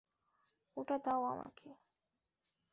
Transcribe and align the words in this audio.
ওটা 0.77 0.95
দাও 1.05 1.21
আমাকে। 1.25 1.69